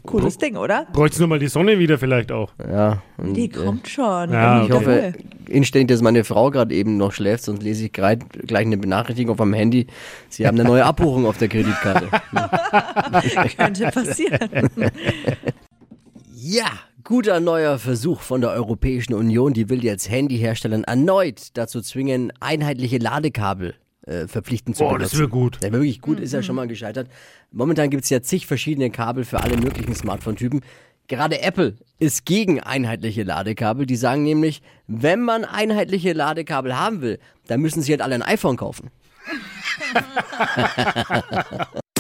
Cooles 0.05 0.39
Ding, 0.39 0.57
oder? 0.57 0.87
Bräuchte 0.93 1.21
nur 1.21 1.29
mal 1.29 1.39
die 1.39 1.49
Sonne 1.49 1.79
wieder 1.79 1.99
vielleicht 1.99 2.33
auch. 2.33 2.53
Ja, 2.59 3.03
und, 3.17 3.35
Die 3.35 3.47
äh, 3.47 3.49
kommt 3.49 3.89
schon. 3.89 4.33
Ja, 4.33 4.65
ich 4.65 4.71
hoffe 4.71 5.15
inständig, 5.49 5.89
dass 5.89 6.03
meine 6.03 6.25
Frau 6.25 6.51
gerade 6.51 6.75
eben 6.75 6.97
noch 6.97 7.13
schläft, 7.13 7.45
sonst 7.45 7.63
lese 7.63 7.87
ich 7.87 7.93
grad, 7.93 8.29
gleich 8.31 8.67
eine 8.67 8.77
Benachrichtigung 8.77 9.33
auf 9.33 9.39
meinem 9.39 9.55
Handy. 9.55 9.87
Sie 10.29 10.47
haben 10.47 10.59
eine 10.59 10.69
neue 10.69 10.85
Abbuchung 10.85 11.27
auf 11.27 11.39
der 11.39 11.49
Kreditkarte. 11.49 12.09
Könnte 13.57 13.91
passieren. 13.91 14.71
Ja, 16.35 16.67
guter 17.05 17.41
neuer 17.41 17.79
Versuch 17.79 18.21
von 18.21 18.41
der 18.41 18.51
Europäischen 18.51 19.15
Union. 19.15 19.53
Die 19.53 19.69
will 19.69 19.85
jetzt 19.85 20.11
Handyherstellern 20.11 20.85
erneut 20.85 21.49
dazu 21.55 21.81
zwingen, 21.81 22.33
einheitliche 22.41 22.99
Ladekabel 22.99 23.75
äh, 24.07 24.27
verpflichtend 24.27 24.77
zu 24.77 24.85
Boah, 24.85 24.95
benutzen. 24.95 25.11
das 25.11 25.19
wäre 25.19 25.29
gut. 25.29 25.63
Der 25.63 25.73
wirklich 25.73 26.01
gut 26.01 26.21
ist 26.21 26.33
ja 26.33 26.43
schon 26.43 26.57
mal 26.57 26.67
gescheitert. 26.67 27.09
Momentan 27.53 27.91
gibt 27.91 28.05
es 28.05 28.11
ja 28.11 28.23
zig 28.23 28.47
verschiedene 28.47 28.91
Kabel 28.91 29.25
für 29.25 29.43
alle 29.43 29.57
möglichen 29.57 29.95
Smartphone-Typen. 29.95 30.61
Gerade 31.09 31.41
Apple 31.41 31.77
ist 31.99 32.25
gegen 32.25 32.61
einheitliche 32.61 33.23
Ladekabel. 33.23 33.87
Die 33.87 33.97
sagen 33.97 34.23
nämlich, 34.23 34.63
wenn 34.87 35.23
man 35.23 35.45
einheitliche 35.45 36.13
Ladekabel 36.13 36.77
haben 36.77 37.01
will, 37.01 37.19
dann 37.47 37.61
müssen 37.61 37.83
sie 37.83 37.93
halt 37.93 38.03
alle 38.03 38.17
ein 38.17 38.23
iPhone 38.23 38.57
kaufen. 38.57 38.91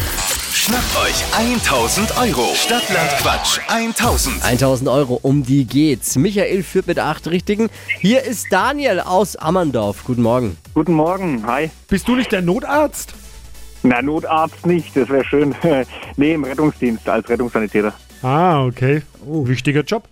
Schnappt 0.66 0.96
euch 0.96 1.60
1000 1.62 2.18
Euro. 2.18 2.52
Stadtland 2.56 3.08
Quatsch 3.20 3.60
1000. 3.68 4.44
1000 4.44 4.90
Euro, 4.90 5.20
um 5.22 5.44
die 5.44 5.64
geht's. 5.64 6.16
Michael 6.16 6.64
führt 6.64 6.88
mit 6.88 6.98
acht 6.98 7.28
Richtigen. 7.28 7.68
Hier 8.00 8.24
ist 8.24 8.48
Daniel 8.50 8.98
aus 8.98 9.36
Ammerndorf. 9.36 10.02
Guten 10.02 10.22
Morgen. 10.22 10.56
Guten 10.74 10.94
Morgen, 10.94 11.46
hi. 11.46 11.70
Bist 11.88 12.08
du 12.08 12.16
nicht 12.16 12.32
der 12.32 12.42
Notarzt? 12.42 13.14
Na, 13.84 14.02
Notarzt 14.02 14.66
nicht, 14.66 14.96
das 14.96 15.08
wäre 15.08 15.24
schön. 15.24 15.54
nee, 16.16 16.34
im 16.34 16.42
Rettungsdienst 16.42 17.08
als 17.08 17.28
Rettungssanitäter. 17.28 17.94
Ah, 18.22 18.66
okay. 18.66 19.02
Oh, 19.24 19.46
wichtiger 19.46 19.82
Job. 19.82 20.08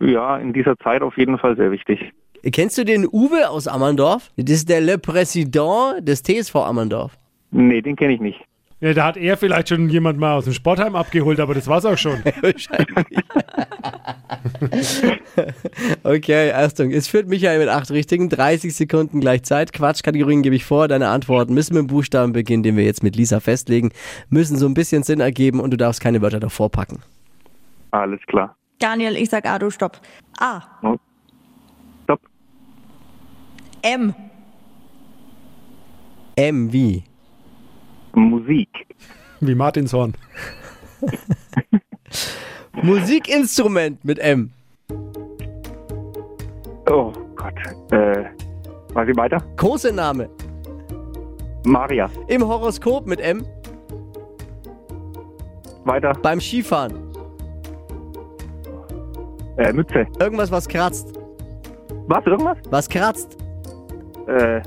Ja, 0.00 0.38
in 0.38 0.52
dieser 0.52 0.76
Zeit 0.78 1.00
auf 1.00 1.16
jeden 1.16 1.38
Fall 1.38 1.54
sehr 1.54 1.70
wichtig. 1.70 2.12
Kennst 2.50 2.76
du 2.76 2.84
den 2.84 3.06
Uwe 3.06 3.48
aus 3.48 3.68
Ammerndorf? 3.68 4.32
Das 4.36 4.50
ist 4.50 4.68
der 4.68 4.80
Le 4.80 4.94
Président 4.94 6.00
des 6.00 6.24
TSV 6.24 6.56
Ammerndorf. 6.56 7.16
Nee, 7.52 7.82
den 7.82 7.94
kenne 7.94 8.14
ich 8.14 8.20
nicht. 8.20 8.40
Ja, 8.80 8.94
da 8.94 9.04
hat 9.04 9.16
er 9.18 9.36
vielleicht 9.36 9.68
schon 9.68 9.90
jemand 9.90 10.18
mal 10.18 10.34
aus 10.34 10.44
dem 10.44 10.54
Sportheim 10.54 10.96
abgeholt, 10.96 11.38
aber 11.38 11.54
das 11.54 11.66
war's 11.66 11.84
auch 11.84 11.98
schon. 11.98 12.22
Okay, 16.02 16.52
Achtung. 16.52 16.90
Es 16.90 17.08
führt 17.08 17.28
Michael 17.28 17.58
mit 17.58 17.68
acht 17.68 17.90
Richtigen. 17.90 18.28
30 18.28 18.74
Sekunden 18.74 19.20
gleich 19.20 19.42
Zeit. 19.42 19.72
Quatschkategorien 19.72 20.42
gebe 20.42 20.56
ich 20.56 20.64
vor. 20.64 20.88
Deine 20.88 21.08
Antworten 21.08 21.54
müssen 21.54 21.74
mit 21.74 21.82
dem 21.82 21.86
Buchstaben 21.88 22.32
beginnen, 22.32 22.62
den 22.62 22.76
wir 22.76 22.84
jetzt 22.84 23.02
mit 23.02 23.16
Lisa 23.16 23.40
festlegen. 23.40 23.90
Müssen 24.28 24.56
so 24.56 24.66
ein 24.66 24.74
bisschen 24.74 25.02
Sinn 25.02 25.20
ergeben 25.20 25.60
und 25.60 25.70
du 25.70 25.76
darfst 25.76 26.00
keine 26.00 26.22
Wörter 26.22 26.40
davor 26.40 26.70
packen. 26.70 27.00
Alles 27.90 28.20
klar. 28.26 28.56
Daniel, 28.78 29.16
ich 29.16 29.28
sag 29.28 29.46
A, 29.46 29.58
du 29.58 29.70
stopp. 29.70 30.00
A. 30.38 30.62
Stopp. 32.04 32.20
M. 33.82 34.14
M 36.36 36.72
wie? 36.72 37.04
Musik. 38.14 38.68
Wie 39.40 39.54
Martinshorn. 39.54 40.14
Musikinstrument 42.82 44.04
mit 44.04 44.18
M. 44.18 44.50
Oh 46.90 47.12
Gott. 47.36 47.54
Äh, 47.92 48.24
weiß 48.94 49.08
ich 49.08 49.16
weiter? 49.16 49.38
Kosename. 49.56 50.28
Maria. 51.64 52.10
Im 52.28 52.46
Horoskop 52.46 53.06
mit 53.06 53.20
M. 53.20 53.44
Weiter. 55.84 56.12
Beim 56.22 56.40
Skifahren. 56.40 56.94
Äh, 59.56 59.72
Mütze. 59.72 60.06
Irgendwas, 60.18 60.50
was 60.50 60.66
kratzt. 60.66 61.12
Was? 62.06 62.26
Irgendwas? 62.26 62.58
Was 62.70 62.88
kratzt. 62.88 63.36
Äh, 64.26 64.62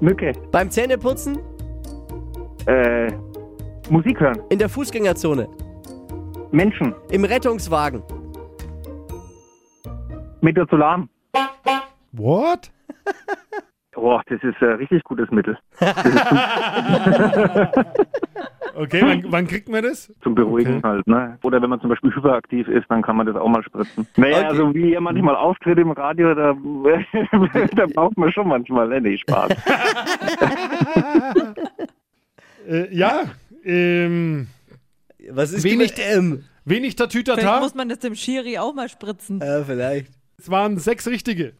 Mücke. 0.00 0.32
Beim 0.50 0.70
Zähneputzen. 0.70 1.38
Äh, 2.66 3.12
Musik 3.88 4.20
hören. 4.20 4.40
In 4.50 4.58
der 4.58 4.68
Fußgängerzone. 4.68 5.48
Menschen. 6.52 6.94
Im 7.10 7.24
Rettungswagen. 7.24 8.02
Metazolam. 10.40 11.08
What? 12.12 12.70
Boah, 13.92 14.22
das 14.26 14.42
ist 14.42 14.60
ein 14.62 14.74
richtig 14.76 15.02
gutes 15.04 15.30
Mittel. 15.30 15.58
Okay, 18.76 19.00
wann, 19.02 19.24
wann 19.32 19.46
kriegt 19.48 19.68
man 19.68 19.82
das? 19.82 20.10
Zum 20.22 20.34
Beruhigen 20.36 20.76
Okay. 20.76 20.86
halt, 20.88 21.06
ne? 21.06 21.36
Oder 21.42 21.60
wenn 21.60 21.68
man 21.68 21.80
zum 21.80 21.90
Beispiel 21.90 22.14
hyperaktiv 22.14 22.66
ist, 22.68 22.86
dann 22.88 23.02
kann 23.02 23.16
man 23.16 23.26
das 23.26 23.34
auch 23.36 23.48
mal 23.48 23.62
spritzen. 23.64 24.06
Naja, 24.16 24.38
Okay. 24.38 24.46
also 24.46 24.74
wie 24.74 24.92
ihr 24.92 25.00
manchmal 25.00 25.34
auftritt 25.34 25.76
im 25.78 25.90
Radio, 25.90 26.34
da, 26.34 26.54
da 27.76 27.86
braucht 27.92 28.16
man 28.16 28.32
schon 28.32 28.48
manchmal, 28.48 28.88
ne? 28.88 29.00
Nee, 29.00 29.18
Spaß. 29.18 29.50
Äh, 32.70 32.94
ja, 32.94 33.24
ähm, 33.64 34.46
Was 35.30 35.52
ist 35.52 35.64
Wenig- 35.64 35.96
mit 35.96 35.98
M? 35.98 36.44
wenig 36.64 36.94
Vielleicht 36.94 36.98
Tatütata. 36.98 37.60
muss 37.60 37.74
man 37.74 37.88
das 37.88 37.98
dem 37.98 38.14
Schiri 38.14 38.58
auch 38.58 38.72
mal 38.74 38.88
spritzen. 38.88 39.40
Äh, 39.40 39.64
vielleicht. 39.64 40.06
Es 40.38 40.50
waren 40.50 40.78
sechs 40.78 41.06
richtige. 41.08 41.52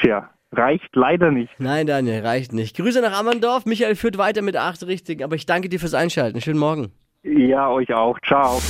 Tja, 0.00 0.30
reicht 0.52 0.94
leider 0.94 1.30
nicht. 1.30 1.50
Nein, 1.58 1.86
Daniel, 1.86 2.20
reicht 2.24 2.52
nicht. 2.52 2.76
Grüße 2.76 3.00
nach 3.00 3.18
Ammerndorf. 3.18 3.64
Michael 3.66 3.96
führt 3.96 4.18
weiter 4.18 4.42
mit 4.42 4.56
acht 4.56 4.82
Richtigen, 4.86 5.24
aber 5.24 5.34
ich 5.34 5.46
danke 5.46 5.68
dir 5.68 5.80
fürs 5.80 5.94
Einschalten. 5.94 6.40
Schönen 6.40 6.58
Morgen. 6.60 6.92
Ja, 7.24 7.68
euch 7.70 7.92
auch. 7.92 8.18
Ciao. 8.26 8.60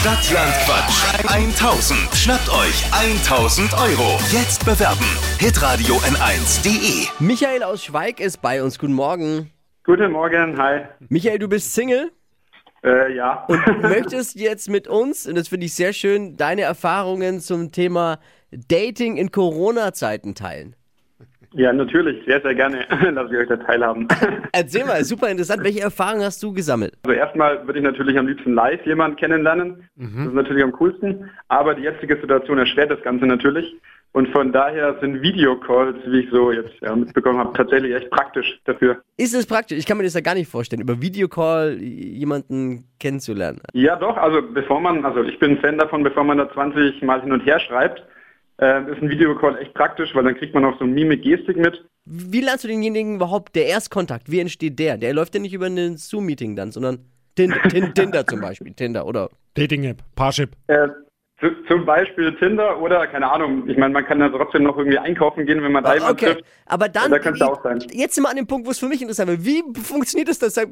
Stadtland 0.00 0.52
Quatsch 0.64 1.28
1000. 1.34 1.98
Schnappt 2.14 2.48
euch 2.50 2.84
1000 2.92 3.72
Euro. 3.74 4.18
Jetzt 4.30 4.64
bewerben. 4.64 5.04
Hitradio 5.40 5.96
N1.de. 5.96 7.08
Michael 7.18 7.64
aus 7.64 7.82
Schweig 7.82 8.20
ist 8.20 8.40
bei 8.40 8.62
uns. 8.62 8.78
Guten 8.78 8.92
Morgen. 8.92 9.50
Guten 9.88 10.12
Morgen, 10.12 10.58
hi. 10.58 10.80
Michael, 11.08 11.38
du 11.38 11.48
bist 11.48 11.74
Single 11.74 12.10
Äh, 12.84 13.14
ja. 13.16 13.46
und 13.48 13.66
möchtest 13.80 14.38
jetzt 14.38 14.68
mit 14.68 14.86
uns, 14.86 15.26
und 15.26 15.34
das 15.34 15.48
finde 15.48 15.64
ich 15.64 15.74
sehr 15.74 15.94
schön, 15.94 16.36
deine 16.36 16.60
Erfahrungen 16.60 17.40
zum 17.40 17.72
Thema 17.72 18.18
Dating 18.52 19.16
in 19.16 19.30
Corona-Zeiten 19.32 20.34
teilen. 20.34 20.76
ja, 21.54 21.72
natürlich, 21.72 22.22
sehr, 22.26 22.42
sehr 22.42 22.54
gerne. 22.54 22.84
Lass 23.12 23.32
ich 23.32 23.38
euch 23.38 23.48
da 23.48 23.56
teilhaben. 23.56 24.06
Erzähl 24.52 24.84
mal, 24.84 25.02
super 25.04 25.30
interessant. 25.30 25.64
Welche 25.64 25.80
Erfahrungen 25.80 26.22
hast 26.22 26.42
du 26.42 26.52
gesammelt? 26.52 26.98
Also 27.06 27.16
erstmal 27.18 27.66
würde 27.66 27.78
ich 27.78 27.84
natürlich 27.86 28.18
am 28.18 28.26
liebsten 28.28 28.52
live 28.52 28.84
jemanden 28.84 29.16
kennenlernen. 29.16 29.88
Das 29.96 30.26
ist 30.26 30.34
natürlich 30.34 30.62
am 30.64 30.72
coolsten. 30.72 31.30
Aber 31.48 31.74
die 31.74 31.84
jetzige 31.84 32.20
Situation 32.20 32.58
erschwert 32.58 32.90
das 32.90 33.00
Ganze 33.00 33.24
natürlich. 33.24 33.74
Und 34.12 34.28
von 34.28 34.52
daher 34.52 34.98
sind 35.00 35.20
Videocalls, 35.20 35.98
wie 36.06 36.20
ich 36.20 36.30
so 36.30 36.50
jetzt 36.50 36.72
ja, 36.80 36.96
mitbekommen 36.96 37.38
habe, 37.38 37.52
tatsächlich 37.52 37.94
echt 37.94 38.10
praktisch 38.10 38.58
dafür. 38.64 39.02
Ist 39.16 39.34
es 39.34 39.46
praktisch? 39.46 39.78
Ich 39.78 39.86
kann 39.86 39.98
mir 39.98 40.04
das 40.04 40.14
ja 40.14 40.20
gar 40.20 40.34
nicht 40.34 40.50
vorstellen, 40.50 40.82
über 40.82 41.00
Videocall 41.00 41.76
jemanden 41.80 42.84
kennenzulernen. 42.98 43.60
Ja, 43.74 43.96
doch, 43.96 44.16
also 44.16 44.40
bevor 44.42 44.80
man, 44.80 45.04
also 45.04 45.22
ich 45.22 45.38
bin 45.38 45.58
Fan 45.58 45.78
davon, 45.78 46.02
bevor 46.02 46.24
man 46.24 46.38
da 46.38 46.50
20 46.52 47.02
Mal 47.02 47.20
hin 47.20 47.32
und 47.32 47.40
her 47.40 47.60
schreibt, 47.60 48.02
äh, 48.60 48.90
ist 48.90 49.02
ein 49.02 49.10
Videocall 49.10 49.58
echt 49.58 49.74
praktisch, 49.74 50.14
weil 50.14 50.24
dann 50.24 50.34
kriegt 50.36 50.54
man 50.54 50.64
auch 50.64 50.78
so 50.78 50.84
Mimik, 50.84 51.22
Gestik 51.22 51.56
mit. 51.56 51.84
Wie 52.04 52.40
lernst 52.40 52.64
du 52.64 52.68
denjenigen 52.68 53.16
überhaupt, 53.16 53.54
der 53.54 53.66
Erstkontakt, 53.66 54.30
wie 54.30 54.40
entsteht 54.40 54.78
der? 54.78 54.96
Der 54.96 55.12
läuft 55.12 55.34
ja 55.34 55.40
nicht 55.40 55.52
über 55.52 55.66
ein 55.66 55.96
Zoom-Meeting 55.96 56.56
dann, 56.56 56.72
sondern 56.72 57.04
Tin 57.36 57.54
Tin 57.68 57.94
Tinder 57.94 58.26
zum 58.26 58.40
Beispiel, 58.40 58.72
Tinder 58.72 59.06
oder 59.06 59.28
Dating-App, 59.54 60.02
Parship. 60.16 60.56
Äh, 60.66 60.88
zum 61.68 61.84
Beispiel 61.86 62.34
Tinder 62.36 62.80
oder, 62.80 63.06
keine 63.06 63.30
Ahnung, 63.30 63.68
ich 63.68 63.76
meine, 63.76 63.92
man 63.94 64.04
kann 64.04 64.18
ja 64.18 64.28
trotzdem 64.28 64.64
noch 64.64 64.76
irgendwie 64.76 64.98
einkaufen 64.98 65.46
gehen, 65.46 65.62
wenn 65.62 65.70
man 65.72 65.84
da 65.84 65.94
jemanden 65.94 66.12
Okay, 66.14 66.34
trifft. 66.34 66.44
aber 66.66 66.88
dann, 66.88 67.10
Da 67.12 67.18
könnte 67.20 67.46
auch 67.46 67.62
sein. 67.62 67.78
jetzt 67.92 68.16
sind 68.16 68.24
wir 68.24 68.30
an 68.30 68.36
dem 68.36 68.46
Punkt, 68.48 68.66
wo 68.66 68.72
es 68.72 68.78
für 68.80 68.88
mich 68.88 69.00
interessant 69.02 69.30
wird. 69.30 69.44
Wie 69.44 69.62
funktioniert 69.80 70.28
das? 70.28 70.40
das 70.40 70.54
sagt, 70.54 70.70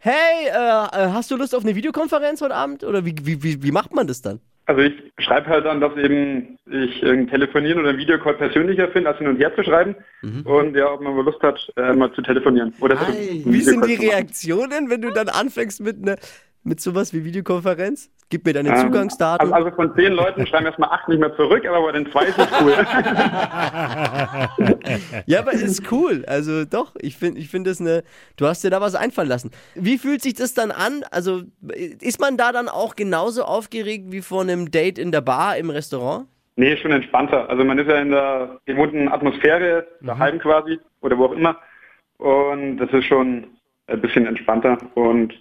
hey, 0.00 0.12
äh, 0.46 0.50
äh, 0.50 1.10
hast 1.12 1.30
du 1.30 1.36
Lust 1.36 1.54
auf 1.54 1.62
eine 1.62 1.76
Videokonferenz 1.76 2.40
heute 2.40 2.54
Abend? 2.56 2.82
Oder 2.82 3.04
wie, 3.04 3.14
wie, 3.22 3.40
wie, 3.42 3.62
wie 3.62 3.70
macht 3.70 3.94
man 3.94 4.08
das 4.08 4.20
dann? 4.20 4.40
Also 4.66 4.82
ich 4.82 4.92
schreibe 5.18 5.48
halt 5.48 5.64
dann, 5.64 5.80
dass 5.80 5.96
eben 5.96 6.56
ich 6.70 7.02
äh, 7.02 7.26
telefonieren 7.26 7.80
oder 7.80 7.88
einen 7.90 7.98
Videocall 7.98 8.34
persönlicher 8.34 8.88
finde, 8.88 9.10
als 9.10 9.18
hin 9.18 9.26
und 9.26 9.36
her 9.36 9.54
zu 9.56 9.64
schreiben. 9.64 9.96
Und 10.44 10.76
ja, 10.76 10.92
ob 10.92 11.00
man 11.00 11.16
mal 11.16 11.24
Lust 11.24 11.40
hat, 11.42 11.72
äh, 11.76 11.92
mal 11.92 12.12
zu 12.12 12.22
telefonieren. 12.22 12.72
Oder 12.80 12.96
zu, 12.96 13.04
einen 13.06 13.44
Wie 13.46 13.60
sind 13.62 13.84
die. 13.86 13.94
Reaktionen, 13.94 14.88
wenn 14.90 15.02
du 15.02 15.10
dann 15.10 15.28
anfängst 15.28 15.80
mit, 15.80 16.00
ne, 16.00 16.16
mit 16.62 16.80
sowas 16.80 17.12
wie 17.14 17.24
Videokonferenz? 17.24 18.10
Gib 18.28 18.44
mir 18.46 18.52
deine 18.52 18.68
Ähm, 18.70 18.76
Zugangsdaten. 18.76 19.52
Also, 19.52 19.66
also 19.66 19.76
von 19.76 19.94
zehn 19.96 20.12
Leuten 20.12 20.46
schreiben 20.46 20.66
erstmal 20.66 20.90
acht 20.90 21.08
nicht 21.08 21.18
mehr 21.18 21.34
zurück, 21.36 21.64
aber 21.66 21.82
bei 21.82 21.92
den 21.92 22.10
zwei 22.12 22.26
ist 22.26 22.38
es 22.38 22.48
cool. 22.60 22.74
Ja, 25.26 25.40
aber 25.40 25.52
ist 25.52 25.90
cool. 25.90 26.24
Also 26.26 26.64
doch, 26.64 26.94
ich 27.00 27.16
finde 27.16 27.40
ich 27.40 27.48
find 27.48 27.66
das 27.66 27.80
eine. 27.80 28.02
Du 28.36 28.46
hast 28.46 28.62
dir 28.62 28.70
da 28.70 28.80
was 28.80 28.94
einfallen 28.94 29.28
lassen. 29.28 29.50
Wie 29.74 29.98
fühlt 29.98 30.22
sich 30.22 30.34
das 30.34 30.54
dann 30.54 30.70
an? 30.70 31.02
Also 31.10 31.42
ist 32.00 32.20
man 32.20 32.36
da 32.36 32.52
dann 32.52 32.68
auch 32.68 32.94
genauso 32.96 33.44
aufgeregt 33.44 34.06
wie 34.08 34.20
vor 34.22 34.42
einem 34.42 34.70
Date 34.70 34.98
in 34.98 35.12
der 35.12 35.20
Bar 35.22 35.56
im 35.56 35.70
Restaurant? 35.70 36.26
nee, 36.56 36.76
schon 36.76 36.92
entspannter. 36.92 37.48
Also 37.48 37.64
man 37.64 37.78
ist 37.78 37.88
ja 37.88 37.98
in 38.00 38.10
der 38.10 38.60
gewohnten 38.66 39.08
Atmosphäre, 39.08 39.86
daheim 40.02 40.38
quasi, 40.38 40.78
oder 41.00 41.16
wo 41.16 41.26
auch 41.26 41.32
immer. 41.32 41.56
Und 42.18 42.76
das 42.76 42.90
ist 42.92 43.06
schon 43.06 43.46
ein 43.86 44.00
bisschen 44.02 44.26
entspannter. 44.26 44.76
Und 44.94 45.32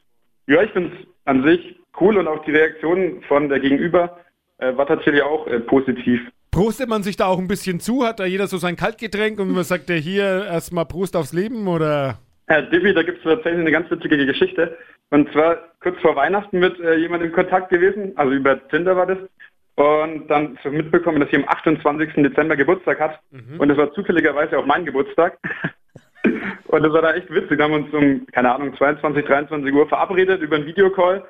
ja, 0.49 0.63
ich 0.63 0.71
finde 0.71 0.91
es 0.95 1.07
an 1.25 1.43
sich 1.43 1.75
cool 2.01 2.17
und 2.17 2.27
auch 2.27 2.43
die 2.43 2.51
Reaktion 2.51 3.21
von 3.27 3.49
der 3.49 3.59
Gegenüber 3.59 4.19
äh, 4.57 4.75
war 4.75 4.87
tatsächlich 4.87 5.21
auch 5.21 5.47
äh, 5.47 5.59
positiv. 5.59 6.19
Prostet 6.51 6.89
man 6.89 7.03
sich 7.03 7.15
da 7.15 7.27
auch 7.27 7.37
ein 7.37 7.47
bisschen 7.47 7.79
zu? 7.79 8.03
Hat 8.05 8.19
da 8.19 8.25
jeder 8.25 8.47
so 8.47 8.57
sein 8.57 8.75
Kaltgetränk 8.75 9.39
und 9.39 9.51
man 9.51 9.63
sagt 9.63 9.89
ja 9.89 9.95
hier 9.95 10.45
erstmal 10.47 10.85
Prost 10.85 11.15
aufs 11.15 11.33
Leben 11.33 11.67
oder? 11.67 12.17
Herr 12.47 12.63
Divi, 12.63 12.93
da 12.93 13.03
gibt 13.03 13.19
es 13.19 13.23
tatsächlich 13.23 13.61
eine 13.61 13.71
ganz 13.71 13.91
witzige 13.91 14.25
Geschichte. 14.25 14.75
Und 15.11 15.31
zwar 15.31 15.57
kurz 15.81 15.99
vor 16.01 16.15
Weihnachten 16.15 16.59
mit 16.59 16.79
äh, 16.79 16.95
jemandem 16.95 17.29
in 17.29 17.35
Kontakt 17.35 17.69
gewesen, 17.69 18.13
also 18.15 18.33
über 18.33 18.67
Tinder 18.69 18.95
war 18.95 19.05
das. 19.05 19.19
Und 19.75 20.27
dann 20.27 20.57
mitbekommen, 20.69 21.21
dass 21.21 21.29
sie 21.29 21.37
am 21.37 21.47
28. 21.47 22.15
Dezember 22.15 22.57
Geburtstag 22.57 22.99
hat. 22.99 23.19
Und 23.59 23.69
das 23.69 23.77
war 23.77 23.93
zufälligerweise 23.93 24.59
auch 24.59 24.65
mein 24.65 24.83
Geburtstag. 24.83 25.37
und 26.67 26.83
das 26.83 26.93
war 26.93 27.01
da 27.01 27.13
echt 27.13 27.29
witzig. 27.29 27.57
Wir 27.57 27.65
haben 27.65 27.73
uns 27.73 27.93
um, 27.93 28.25
keine 28.31 28.53
Ahnung, 28.53 28.75
22, 28.75 29.25
23 29.25 29.73
Uhr 29.73 29.87
verabredet 29.87 30.41
über 30.41 30.55
einen 30.55 30.65
Videocall. 30.65 31.23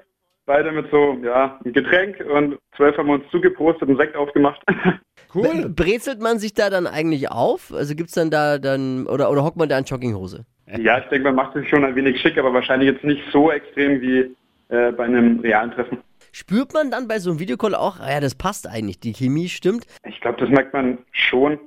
Beide 0.46 0.72
mit 0.72 0.90
so, 0.90 1.18
ja, 1.24 1.60
einem 1.64 1.74
Getränk 1.74 2.24
und 2.28 2.58
zwölf 2.76 2.98
haben 2.98 3.08
wir 3.08 3.16
uns 3.16 3.30
zugeprostet 3.30 3.88
und 3.88 3.98
Sekt 3.98 4.16
aufgemacht. 4.16 4.62
Cool. 5.32 5.70
Brezelt 5.70 6.22
man 6.22 6.40
sich 6.40 6.56
da 6.56 6.72
dann 6.72 6.88
eigentlich 6.88 7.30
auf? 7.30 7.72
Also 7.72 7.94
gibt's 7.94 8.14
dann 8.14 8.32
da 8.32 8.58
dann 8.58 9.06
oder 9.06 9.30
oder 9.30 9.44
hockt 9.44 9.58
man 9.58 9.70
da 9.70 9.78
in 9.78 9.84
Jogginghose? 9.86 10.46
ja, 10.78 11.00
ich 11.00 11.06
denke, 11.06 11.26
man 11.26 11.36
macht 11.36 11.54
sich 11.54 11.70
schon 11.70 11.84
ein 11.84 11.96
wenig 11.96 12.20
schick, 12.22 12.38
aber 12.38 12.54
wahrscheinlich 12.54 12.92
jetzt 12.92 13.04
nicht 13.04 13.22
so 13.32 13.52
extrem 13.52 14.02
wie 14.02 14.36
äh, 14.70 14.92
bei 14.92 15.06
einem 15.06 15.40
realen 15.40 15.72
Treffen. 15.72 16.00
Spürt 16.32 16.74
man 16.74 16.92
dann 16.92 17.08
bei 17.08 17.20
so 17.20 17.32
einem 17.32 17.40
Videocall 17.40 17.74
auch, 17.74 18.00
ah 18.00 18.12
ja, 18.12 18.20
das 18.20 18.36
passt 18.36 18.68
eigentlich, 18.68 19.00
die 19.00 19.14
Chemie 19.14 19.50
stimmt. 19.50 19.86
Ich 20.08 20.22
glaube, 20.22 20.40
das 20.40 20.50
merkt 20.50 20.74
man 20.74 21.00
schon, 21.12 21.60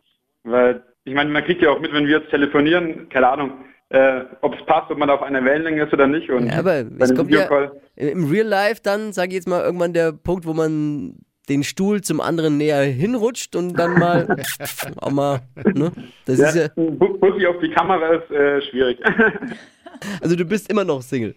weil 0.44 0.82
ich 1.04 1.14
meine, 1.14 1.30
man 1.30 1.44
kriegt 1.44 1.62
ja 1.62 1.70
auch 1.70 1.80
mit, 1.80 1.92
wenn 1.92 2.06
wir 2.06 2.18
jetzt 2.18 2.30
telefonieren, 2.30 3.08
keine 3.08 3.28
Ahnung, 3.28 3.52
äh, 3.88 4.22
ob 4.40 4.54
es 4.54 4.64
passt, 4.66 4.90
ob 4.90 4.98
man 4.98 5.10
auf 5.10 5.22
einer 5.22 5.44
Wellenlänge 5.44 5.84
ist 5.84 5.92
oder 5.92 6.06
nicht. 6.06 6.30
Und 6.30 6.46
Ja, 6.46 6.58
aber 6.58 6.84
es 6.98 7.14
kommt 7.14 7.30
ja 7.30 7.48
im 7.96 8.30
Real 8.30 8.46
Life 8.46 8.80
dann, 8.82 9.12
sage 9.12 9.28
ich 9.28 9.34
jetzt 9.34 9.48
mal, 9.48 9.62
irgendwann 9.62 9.92
der 9.92 10.12
Punkt, 10.12 10.46
wo 10.46 10.54
man 10.54 11.16
den 11.48 11.64
Stuhl 11.64 12.00
zum 12.00 12.20
anderen 12.20 12.56
näher 12.56 12.82
hinrutscht 12.82 13.56
und 13.56 13.78
dann 13.78 13.98
mal 13.98 14.36
auch 14.96 15.10
mal, 15.10 15.40
ne? 15.74 15.92
Das 16.24 16.38
ja, 16.38 16.48
ist 16.48 16.56
ja, 16.56 16.68
Bussi 16.76 17.46
auf 17.46 17.58
die 17.60 17.70
Kamera 17.70 18.14
ist 18.14 18.30
äh, 18.30 18.62
schwierig. 18.70 18.98
also 20.22 20.36
du 20.36 20.44
bist 20.44 20.70
immer 20.70 20.84
noch 20.84 21.02
Single. 21.02 21.34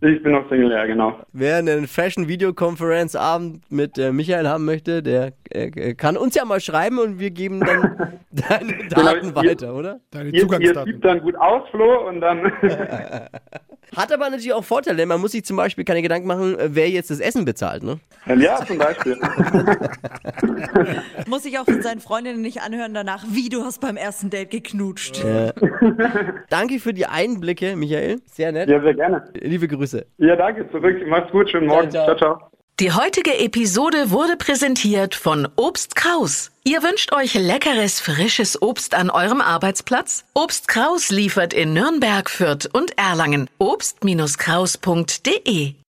Ich 0.00 0.22
bin 0.22 0.32
noch 0.32 0.48
Single, 0.50 0.70
ja, 0.70 0.84
genau. 0.86 1.18
Wer 1.32 1.56
einen 1.56 1.86
Fashion-Videokonferenz-Abend 1.86 3.62
mit 3.70 3.96
äh, 3.98 4.12
Michael 4.12 4.48
haben 4.48 4.64
möchte, 4.64 5.02
der 5.02 5.32
äh, 5.50 5.94
kann 5.94 6.16
uns 6.16 6.34
ja 6.34 6.44
mal 6.44 6.60
schreiben 6.60 6.98
und 6.98 7.18
wir 7.20 7.30
geben 7.30 7.60
dann 7.60 8.18
deine 8.30 8.72
Daten 8.88 8.94
Genau, 8.94 9.14
ihr- 9.42 9.50
weiter, 9.50 9.74
oder? 9.74 10.00
Deine 10.10 10.28
Ihr, 10.28 10.34
ihr 10.34 10.40
Zugangsdaten. 10.42 10.92
sieht 10.94 11.04
dann 11.04 11.20
gut 11.20 11.36
aus, 11.36 11.68
Flo, 11.70 12.08
und 12.08 12.20
dann 12.20 12.52
Hat 13.94 14.12
aber 14.12 14.24
natürlich 14.28 14.52
auch 14.52 14.64
Vorteile, 14.64 14.96
denn 14.96 15.08
man 15.08 15.20
muss 15.20 15.32
sich 15.32 15.44
zum 15.44 15.56
Beispiel 15.56 15.84
keine 15.84 16.02
Gedanken 16.02 16.26
machen, 16.26 16.58
äh, 16.58 16.68
wer 16.72 16.88
jetzt 16.90 17.10
das 17.10 17.20
Essen 17.20 17.44
bezahlt, 17.44 17.84
ne? 17.84 18.00
ja, 18.36 18.56
zum 18.66 18.78
Beispiel. 18.78 19.16
Muss 21.28 21.42
sich 21.44 21.58
auch 21.58 21.64
von 21.64 21.80
seinen 21.82 22.00
Freundinnen 22.00 22.40
nicht 22.40 22.60
anhören 22.62 22.94
danach, 22.94 23.24
wie 23.30 23.48
du 23.50 23.62
hast 23.62 23.80
beim 23.80 23.96
ersten 23.96 24.30
Date 24.30 24.50
geknutscht. 24.50 25.22
Danke 26.48 26.80
für 26.80 26.92
die 26.94 27.06
Einblicke, 27.06 27.76
Michael. 27.76 28.20
Sehr 28.26 28.50
nett. 28.52 28.68
Ja, 28.68 28.80
sehr 28.82 28.94
gerne. 28.94 29.24
Liebe 29.40 29.68
Grüße. 29.94 30.06
Ja, 30.18 30.36
danke, 30.36 30.70
zurück. 30.70 31.02
Mach's 31.06 31.30
gut, 31.30 31.48
schönen 31.50 31.66
Morgen. 31.66 31.90
Ciao, 31.90 32.04
ciao. 32.06 32.16
ciao. 32.16 32.36
ciao. 32.36 32.50
Die 32.80 32.90
heutige 32.90 33.38
Episode 33.38 34.10
wurde 34.10 34.36
präsentiert 34.36 35.14
von 35.14 35.46
Obst 35.54 35.94
Kraus. 35.94 36.50
Ihr 36.64 36.82
wünscht 36.82 37.12
euch 37.12 37.34
leckeres, 37.34 38.00
frisches 38.00 38.60
Obst 38.60 38.96
an 38.96 39.10
eurem 39.10 39.40
Arbeitsplatz? 39.40 40.24
Obst 40.34 40.66
Kraus 40.66 41.10
liefert 41.10 41.54
in 41.54 41.72
Nürnberg, 41.72 42.28
Fürth 42.28 42.68
und 42.72 42.98
Erlangen. 42.98 43.48
Obst-Kraus.de 43.58 45.74